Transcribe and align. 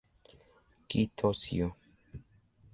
Oki 0.81 1.01
Toshio. 1.17 1.67